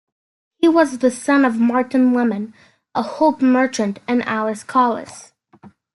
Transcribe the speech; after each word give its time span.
He 0.57 0.67
was 0.67 0.97
the 0.97 1.11
son 1.11 1.45
of 1.45 1.59
Martin 1.59 2.11
Lemon, 2.11 2.55
a 2.95 3.03
hop 3.03 3.39
merchant, 3.39 3.99
and 4.07 4.23
Alice 4.27 4.63
Collis. 4.63 5.31